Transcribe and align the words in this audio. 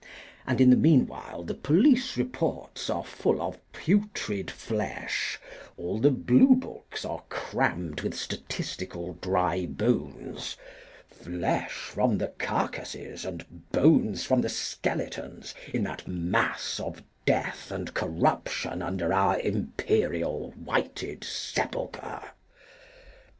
And 0.47 0.59
in 0.59 0.71
the 0.71 0.75
meanwhile 0.77 1.43
the 1.43 1.53
police 1.53 2.17
reports 2.17 2.89
are 2.89 3.05
full 3.05 3.39
of 3.39 3.59
putrid 3.71 4.49
flesh, 4.49 5.39
all 5.77 5.99
the 5.99 6.09
blue 6.09 6.55
books 6.55 7.05
are 7.05 7.21
crammed 7.29 8.01
with 8.01 8.15
statistical 8.17 9.13
dry 9.21 9.67
bones; 9.67 10.57
flesh 11.11 11.73
from 11.73 12.17
the 12.17 12.29
carcases 12.29 13.25
and 13.25 13.45
bones 13.71 14.23
from 14.25 14.41
the 14.41 14.49
skeletons 14.49 15.53
in 15.71 15.83
that 15.83 16.07
mass 16.07 16.79
of 16.79 17.03
death 17.27 17.69
and 17.71 17.93
corruption 17.93 18.81
under 18.81 19.13
our 19.13 19.39
imperial 19.39 20.49
whited 20.57 21.23
sepulchre. 21.23 22.31